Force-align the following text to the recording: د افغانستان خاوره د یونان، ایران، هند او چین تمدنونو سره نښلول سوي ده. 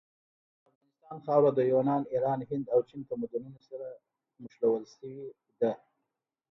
د 0.63 0.63
افغانستان 0.67 1.17
خاوره 1.25 1.51
د 1.53 1.59
یونان، 1.71 2.01
ایران، 2.13 2.39
هند 2.49 2.65
او 2.73 2.79
چین 2.89 3.01
تمدنونو 3.09 3.59
سره 3.69 3.87
نښلول 4.41 4.83
سوي 4.95 5.15
ده. 5.61 5.71